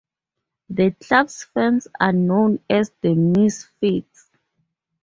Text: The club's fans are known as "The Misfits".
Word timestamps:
The 0.69 0.95
club's 0.99 1.43
fans 1.43 1.87
are 1.99 2.11
known 2.11 2.59
as 2.67 2.89
"The 3.03 3.13
Misfits". 3.13 4.31